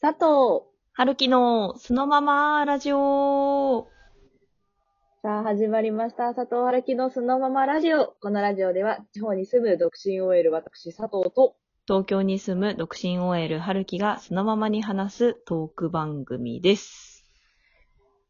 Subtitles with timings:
[0.00, 0.66] 佐藤。
[0.92, 3.88] 春樹のそのままラジオ。
[5.22, 6.34] さあ、始まりました。
[6.34, 8.14] 佐藤春樹のそのままラジオ。
[8.20, 17.24] このラジオでは、地方に住む独身 OL 私、佐藤と、東京に住む独身 OL 春樹がそのままに話すトーク番組です。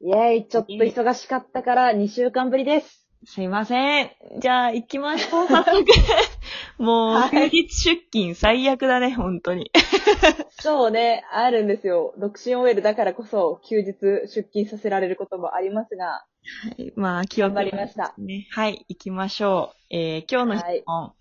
[0.00, 3.03] イェーイ、ちょっと忙しかったから2週間ぶりです。
[3.26, 4.10] すいません。
[4.38, 5.84] じゃあ行きましょう、 早速。
[6.78, 9.70] もう、はい休日出勤最悪だね、本当に。
[10.60, 12.14] そうね、あるんですよ。
[12.18, 13.94] 独身 OL だからこそ、休日
[14.28, 16.24] 出勤させられることもありますが、は
[16.78, 18.14] い、まあ、気を頑張りました。
[18.18, 18.46] ね。
[18.50, 19.76] はい、行きましょう。
[19.90, 21.12] えー今日の質問。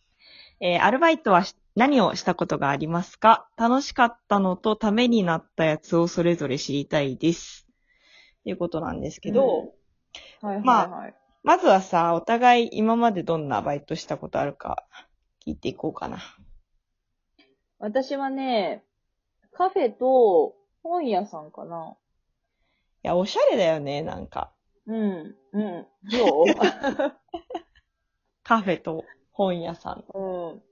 [0.60, 3.48] えーアルバイトはし何をしたことがありますか？
[3.58, 7.66] 楽しかったのとためになったやつをそれぞれ知りたいです。
[8.44, 9.72] ということなんですけど、
[10.44, 10.90] うんはいはいまはい。
[10.90, 11.23] ま
[11.58, 14.86] ずはさ、お互い今までどんなバイトしたことあるか
[15.46, 16.20] 聞いていこうかな。
[17.80, 18.86] 私はね、
[19.52, 21.96] カフェと本屋さんかな。
[23.04, 24.54] いや、おしゃれだよね、なんか。
[24.88, 25.88] うん、うん。
[26.10, 26.46] どう？
[28.44, 30.04] カフェと本屋さん。
[30.14, 30.22] う
[30.56, 30.64] ん。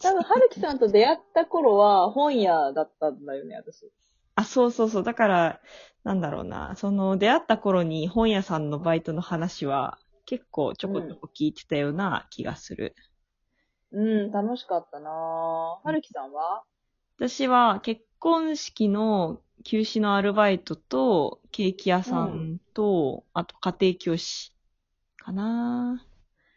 [0.00, 3.90] 多分、春樹さんと出会った頃は本屋だったんだよね、私。
[4.36, 5.02] あ、そうそうそう。
[5.02, 5.60] だから、
[6.04, 6.74] なんだろうな。
[6.76, 12.94] その、出会った頃に本屋さんのバイトの話は結構ちょこちょこ聞いてたような気がする。
[13.90, 15.84] うん、楽しかったなぁ。
[15.84, 16.62] 春樹さんは？
[17.18, 24.52] 私は結婚式の休止のアルバイトと、ケーキ屋さんと、あと家庭教師
[25.18, 26.04] かな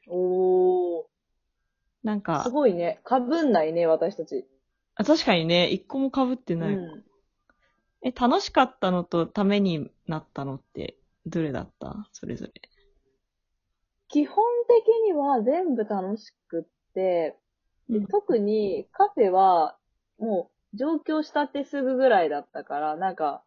[0.07, 1.03] おー。
[2.03, 2.99] なんかす、ごいね。
[3.03, 4.47] かぶんないね、私たち。
[4.95, 6.73] あ確かにね、一個も被ってない。
[6.73, 7.03] うん。
[8.01, 12.07] え、楽しかったのとためになったのって、どれだった？
[12.13, 12.53] それぞれ。
[14.15, 17.35] 基本的には全部楽しくって、
[17.89, 19.75] でうん特にカフェは、
[20.17, 23.43] もう上京したってすぐぐらいだったから、なんか、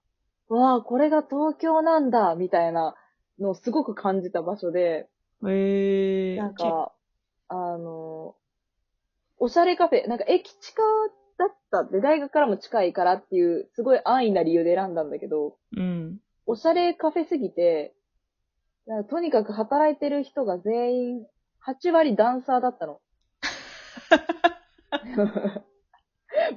[0.51, 2.97] わあ、これが東京なんだ、みたいな
[3.41, 5.09] のをすごく感じた場所で、
[5.43, 6.93] えー、なんか、
[7.49, 8.35] あの、
[9.39, 10.83] おしゃれカフェ、なんか駅近
[11.39, 16.19] だったって、大学からも近いからっていう、すごい安易な理由で選んだんだけど、うん。
[16.45, 17.95] おしゃれカフェすぎて、
[18.89, 21.27] なんかとにかく働いてる人が全員、
[21.67, 23.01] 8割ダンサーだったの。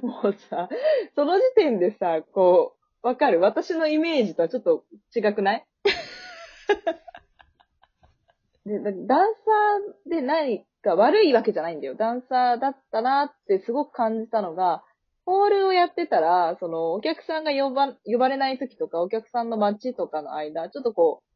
[0.00, 0.68] もうさ、
[1.14, 3.40] その時点でさ、こう、わかる？
[3.40, 4.84] 私のイメージとはちょっと
[5.14, 5.66] 違くない？
[8.64, 11.94] でだダンサーで何か悪いわけじゃないんだよ。
[11.96, 14.82] ダンサーだったなってすごく感じたのが、
[15.26, 21.28] ホールをやってたら、その、お客さんが呼ば、呼ばれない時とか、お客さんの待ちとかの間、ちょっとこう、ウ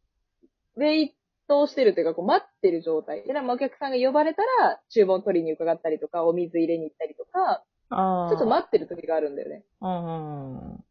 [0.80, 1.14] ェイ
[1.48, 3.22] トしてるというか、こう、待ってる状態。
[3.26, 7.64] で、でもお客さんが呼ばれたら、厨房取りに伺ったりとか、お水入れに行ったりとか。
[7.88, 9.62] ちょっと待ってる時があるんだよね。
[9.80, 10.84] うん。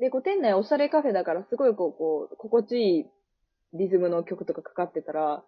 [0.00, 3.06] で、こう、店内おしゃれカフェだから、すごいこう、こう、心地いい
[3.74, 5.44] リズムの曲とかかかってたら、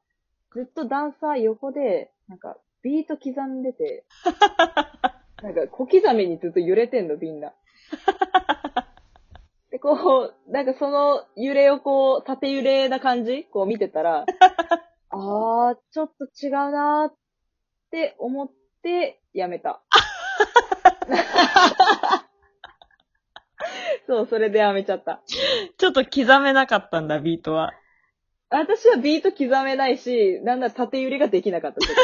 [0.53, 4.05] ずっとダンサー横で、なんか、ビート刻んでて、
[5.43, 7.53] なんか、小刻みにずっと揺れてんの、みんな。
[9.85, 13.45] で、こう、なんかその揺れをこう、縦揺れな感じ？
[13.45, 14.25] こう見てたら、
[15.11, 17.15] あー、ちょっと違うなーっ
[17.91, 18.51] て思っ
[18.83, 19.83] て、やめた。
[24.07, 25.23] そう、それでやめちゃった。
[25.77, 27.73] ちょっと刻めなかったんだ、ビートは。
[28.51, 32.03] 私はビート刻めないし、なんなら縦揺れができなかった ちょっと。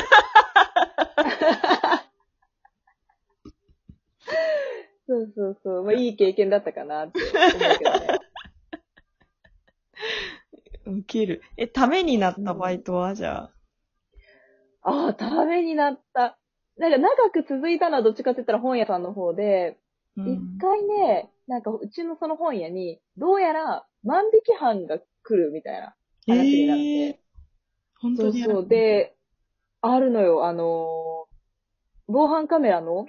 [5.11, 5.83] そうそうそう。
[5.83, 8.19] まあ、いい経験だったかなって思うけどね。
[10.87, 11.43] ウケる。
[11.57, 13.51] え、ためになったバイトは、じゃ
[14.83, 14.91] あ？
[14.91, 16.39] ああ、ためになった。
[16.79, 19.79] なんか長く続いたのはどっちかって言ったら本屋さんの方で、
[20.17, 25.97] 一、うん回ね、なんかうちのその本屋に、どうやら万引き犯が来るみたいな
[26.29, 26.83] 話になって。
[26.83, 27.17] えー
[28.03, 28.69] 本当にそうそう。
[28.69, 29.15] で、
[29.83, 31.31] あるのよ、あのー
[32.07, 33.07] 防犯カメラの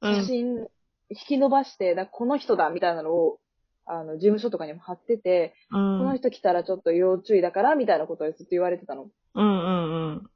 [0.00, 0.16] うん。
[0.16, 0.66] 写真
[1.12, 3.38] 引き伸ばして、だこの人だみたいなのを、
[3.86, 6.18] あの、事務所とかにも貼ってて、うこのん。
[6.18, 9.08] 人来たらちょっと要注意だから、みたいなことをずっと言われてたの。
[9.34, 10.30] うんうんうん。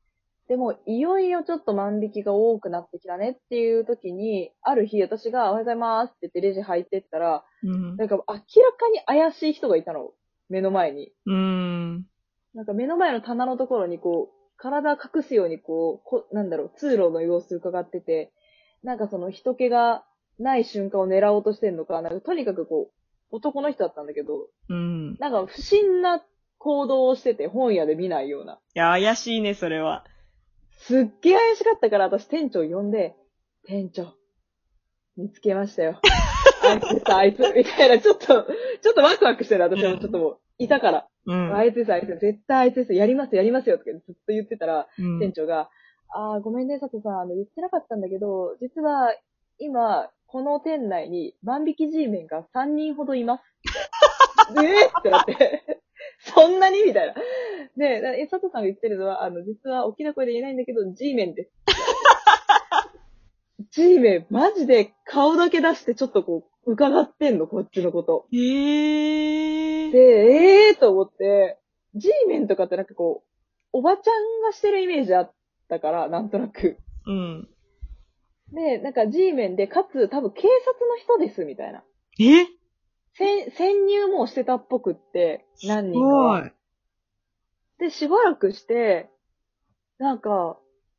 [0.48, 7.96] でも、いよいよちょっと万引きが多くなってきたねっていう時に、ある日私がおはようございますって言ってレジ入ってったら、うん。
[7.96, 10.12] なんか明らかに怪しい人がいたの。
[10.48, 11.10] 目の前に。
[11.26, 12.06] うん。
[12.54, 18.32] なんか目の前の棚のところにこう、体隠すようにこう、こなんだろう、通路の様子伺ってて、
[18.82, 20.04] なんかその人気が
[20.38, 22.92] ない瞬間を狙おうとしてんのか、なんかとにかくこう、
[23.30, 25.16] 男の人だったんだけど、うん。
[25.18, 26.22] なんか不審な
[26.58, 28.54] 行動をしてて、本屋で見ないような。
[28.54, 30.04] いや、怪しいね、それは。
[30.78, 33.16] すっげえ怪しかったから、私店長呼んで、
[33.66, 34.14] 店長、
[35.16, 36.00] 見つけましたよ。
[36.62, 38.42] あいつさ、あいつ、みたいな、ちょっと、ちょ
[38.92, 41.08] っとワクワクしてる、私もちょっともう、いたから。
[41.26, 41.54] うん。
[41.54, 45.70] あいつです、あいつです、絶対あいつです、やります、やりますよ、とかずっと言ってたら、うん店長が、
[46.14, 49.12] あー、ごめんね、佐藤さん、あの、言ってなかったんだけど、実は、
[49.58, 53.42] 今、この店内に万引き G メンが3人ほどいます。
[54.62, 54.98] えー？
[54.98, 55.80] ってなって。
[56.20, 56.84] そんなに？
[56.84, 57.14] みたいな。
[57.78, 61.50] で、だえ佐藤さんが言ってるのは、あの、実は大きな声で言えないんだけど、G メンです。
[63.72, 68.26] G メン、マジで顔だけ出してちょっとこう、伺ってんの、こっちのこと。
[68.30, 69.90] へー。
[69.90, 70.78] で、ええー？
[70.78, 71.58] と思って、
[71.94, 73.28] G メンとかってなんかこう、
[73.72, 75.32] おばちゃんがしてるイメージあっ
[75.70, 76.76] たから、なんとなく。
[77.06, 77.48] うん。
[78.52, 81.82] で、なんか G メンで、かつ多分警察の人です、みたいな。
[82.20, 82.46] え？
[83.18, 86.40] 潜潜入もしてたっぽくって、何す人かは。
[86.42, 86.52] ごい。
[87.78, 89.10] で、しばらくして、
[89.98, 90.58] なんか、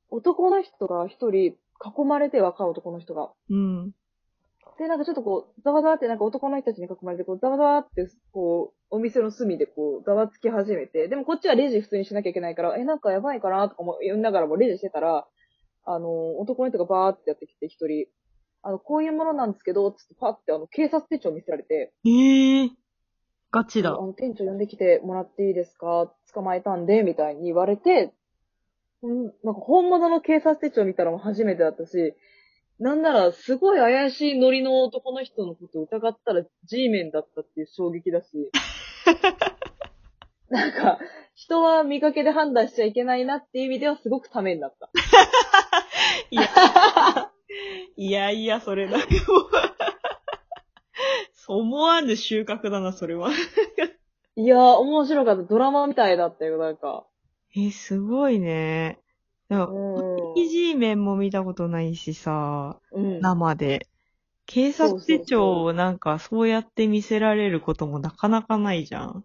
[0.09, 1.57] 男の人が一人囲
[2.05, 3.31] まれて、若い男の人が。
[3.50, 3.91] うん。
[4.79, 15.27] で、なんかちょっとこう、ざわざわってなんか男の人たちに囲まれて、こう、ざわざわって、こう、お店の隅でこう、ざわつき始めて、でもこっちはレジ普通にしなきゃいけないから、え、なんかやばいかなとかも言いながらもレジしてたら、
[15.89, 18.07] あの、男の人がバーってやってきて一人、
[18.62, 22.69] あの、こういうものなんですけど、つってパってあの、警察手帳見せられて、えー。
[23.51, 23.92] ガチだ。
[23.92, 26.12] あの、店長呼んできてもらっていいですか？
[26.34, 28.13] 捕まえたんで、みたいに言われて、
[29.06, 32.13] んなんか本物の警察手帳見たのも初めてだったし、
[32.80, 38.51] なんならすごい怪しいノリの男の人のことを疑ったら G メンだったっていう衝撃だし、
[40.50, 41.00] なんか、
[41.38, 44.89] 人は見かけで判断しちゃいけないなっていう意味ではすごくためになった。
[46.31, 46.42] いや、
[47.95, 49.22] いやいや、それだけも。
[51.48, 53.30] 思わぬ収穫だな、それは。
[54.36, 55.44] いやー、面白かった。
[55.44, 57.06] ドラマみたいだったよ、なんか。
[57.56, 59.00] え、すごいね。
[59.48, 60.50] でうも、ん。
[60.50, 63.19] G 面も見たことないしさ、うん。
[63.22, 63.88] 生で。
[64.48, 69.24] 警察手帳をなんかそうやって見せられることもなかなかないじゃん。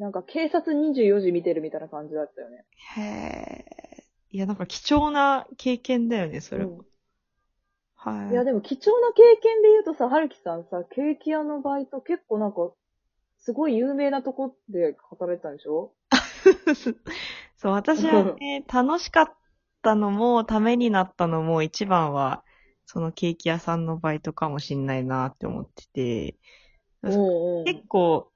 [0.00, 2.64] なんか警察24時見てるみたいな感じだったよね。
[2.96, 4.04] へえ。
[4.30, 6.84] いや、なんか貴重な経験だよね、それも。
[7.94, 8.30] はい。
[8.32, 12.72] いや、でも貴重な経験で言うとさ、はるきさんさ、ケーキ屋のバイト結構なんか、
[13.38, 15.92] すごい有名なとこで働いてたんでしょ？
[17.56, 19.36] そう、私はね、 楽しかっ
[19.82, 22.44] たのも、ためになったのも、一番は、
[22.86, 26.38] そのケーキ屋さんのバイトかもしんないなって思ってて、
[27.04, 27.74] うんうん。
[27.74, 28.29] 結構、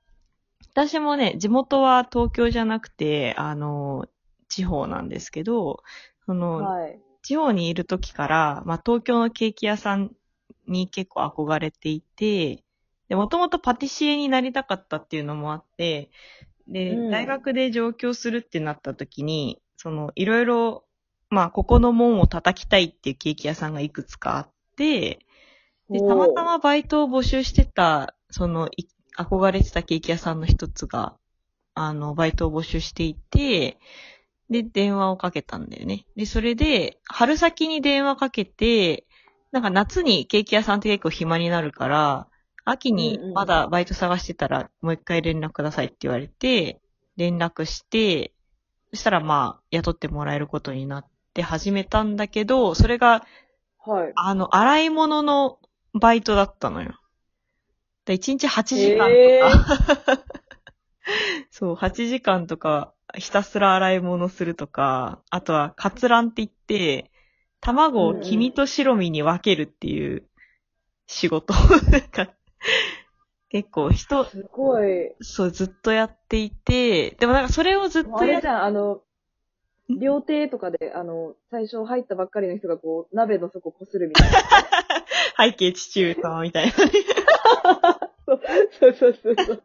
[0.74, 4.06] 私もね、地元は東京じゃなくて、あの、
[4.48, 5.84] 地方なんですけど、
[6.26, 7.00] その、はい。
[7.22, 10.10] 地方にいる時から、まあ、東京のケーキ屋さん
[10.66, 12.64] に結構憧れていて、
[13.08, 16.10] で、もともとパティシエになりたかったっていうのもあって、
[16.66, 20.84] で、うん大学で上京するってなった時に、その、いろいろ、
[21.30, 25.20] まあ、ここの門を叩きたいっていうケーキ屋さんがいくつかあって、
[25.88, 31.16] で、たまたまバイトを募集してた、その、い憧れてたケーキ屋さんの一つが、
[31.74, 33.78] あの、バイトを募集していて、
[34.50, 36.06] で、電話をかけたんだよね。
[36.16, 39.06] で、それで、春先に電話かけて、
[39.52, 42.28] なんか夏にケーキ屋さんって結構暇になるから、
[42.64, 46.80] 秋にまだバイト探してたら、もう一回連絡くださいって言われて、
[47.16, 48.32] 連絡して、
[48.90, 53.24] そしたらまあ、雇ってもらえることになって始めたんだけど、それが
[53.86, 54.12] はい。
[54.16, 55.58] あの、洗い物の
[55.92, 56.94] バイトだったのよ。
[58.04, 59.40] で1日8時間とか、え
[61.50, 67.10] そう、8時間とか、ひたすら洗い物するとか、あとは、カツランって言って、
[67.60, 70.28] 卵を黄身と白身に分けるっていう
[71.06, 71.54] 仕事。
[71.90, 72.28] なんか
[73.48, 75.14] 結構人、すごい。
[75.20, 79.00] そう、ずっとやっていて、でもなんかそれをずっとやっあれじゃん、あの、
[79.88, 84.38] 料亭とかで、あの、最初入ったばっかりの人がこう、鍋の底こするみたいな。
[85.38, 86.72] 背景父上様みたいな。
[88.80, 89.62] そうそうそうそう。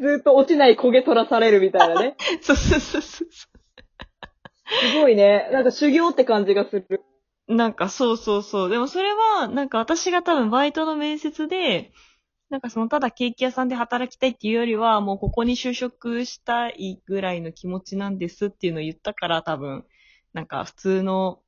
[0.00, 2.16] ずっと落ちない焦げ取らされるみたいなね。
[2.40, 3.28] そうそうそうそう。
[3.30, 3.48] す
[5.00, 5.48] ごいね。
[5.52, 7.02] なんか修行って感じがする。
[7.48, 8.68] なんかそうそうそう。
[8.68, 11.92] でもそれは、なんか私が多分バイトの面接で、
[12.50, 19.84] なんかそのただケーキ屋さんで働きたいっていうよりは、もうここに就職したいぐらいの気持ちなんですっていうのを言ったから多分、
[20.32, 21.40] なんか普通の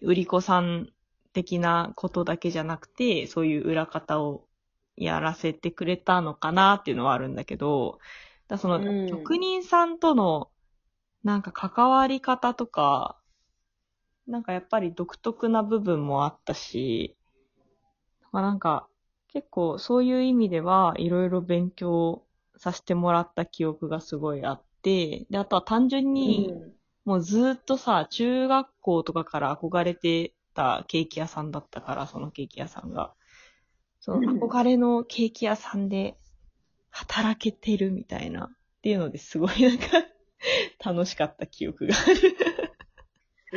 [0.00, 0.88] 売り子さん
[1.32, 4.46] 的なことだけじゃなくて、そういう裏方を
[4.96, 7.98] やらせてくれたのかなっていうのはあるんだけど、
[8.48, 10.50] だそうんの職人さんとの
[11.22, 13.18] なんか関わり方とか、
[14.26, 17.16] なんかやっぱり独特な部分もあったし、
[18.32, 18.88] まあなんか
[19.28, 22.22] 結構そういう意味ではいろいろ勉強
[22.56, 26.74] させてもらった記憶がすごいあって、で、あとは単純に、うん
[27.04, 33.12] もうずっとさ、中学校とかから憧れてたケーキ屋さんだったから、そのケーキ屋さんが。
[34.04, 36.14] その憧れのケーキ屋さんで
[36.90, 39.84] 働けてるみたいなっていうのですごいなんか
[40.84, 42.36] 楽しかった記憶がある。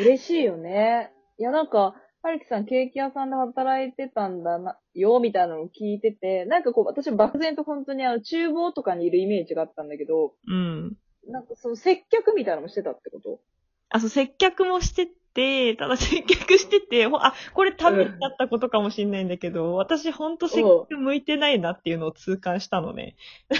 [0.03, 1.11] 嬉しいよね。
[1.37, 10.95] いや、なんか、はるきさんケーキ屋さんで働いてたんだな、よ、みたいなのを聞いてて、なんかこう、私漠然と本当にあの、厨房とかにいるイメージがあったんだけど、うん。
[11.27, 13.41] なんかその接客みたいなのもしてたってこと？
[13.89, 23.15] あ、そう、接客もしてて、ただ接客してて、ほあ、これためになったことかもしんないんだけど、私ほんと接客向いてないなっていうのを痛感したのね。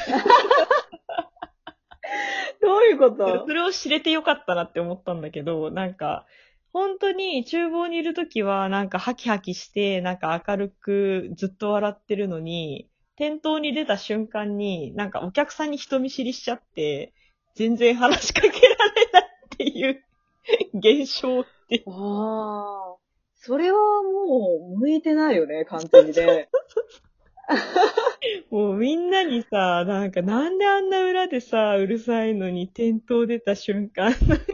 [2.61, 3.45] どういうこと？
[3.47, 6.25] それを知れてよかったなって思ったんだけど、なんか、
[6.73, 17.13] 本当に厨房にいるときは、なんかハキハキして、なんか明るくずっと笑ってるのに、店頭に出た瞬間に、なんかお客さんに人見知りしちゃって、
[17.55, 18.59] 全然話しかけられ
[19.11, 20.03] ないっていう
[20.73, 21.83] 現象って。
[21.87, 23.07] ああ。
[23.35, 26.49] それはもう、向いてないよね、完全にね。
[28.51, 34.45] もうみんなにさ、なんかなんであんな裏でさ、うるさいのに店頭出た瞬間、 なんか、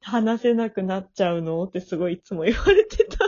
[0.00, 3.24] 話せなくなっちゃうのってすごいいつも言われてた。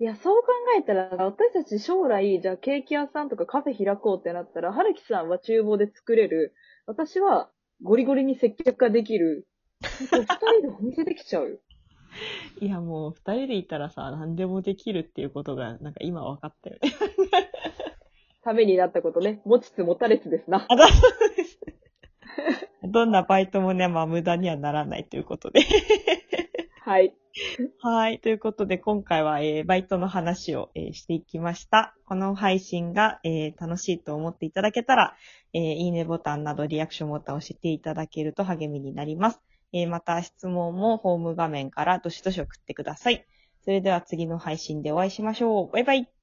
[0.00, 6.54] いや、そう考えたら、私たち将来、じゃあケーキ屋さんとかカフェ開こうってなったら、はるきさんは厨房で作れる。
[6.86, 7.50] 私は
[7.82, 9.48] ゴリゴリに接客ができる。
[9.82, 11.58] 二人でお店できちゃうよ。
[12.60, 16.92] いやもう二人でいたらさ、何でもできるっていうことが、なんか今分かったよね。
[18.42, 19.42] ためになったことね。
[19.44, 20.66] 持ちつ持たれつですな。
[20.68, 21.58] あ、だそうです。
[22.84, 25.60] どんなバイトもね、まあ無駄にはならないということで。
[26.84, 27.14] はい。
[27.80, 28.18] はい。
[28.20, 31.94] ということで、今回は、えーバイトの話を、えーしていきました。
[32.06, 35.14] この配信が、えー楽しいと思っていただけたら、
[35.52, 39.42] えーいいねボタンなどリアクションボタンを押していただけると励みになります。
[39.72, 43.26] えーまた質問もホーム画面からどしどし送ってください。
[43.62, 45.72] それでは次の配信でお会いしましょう。
[45.72, 46.17] バイバイ。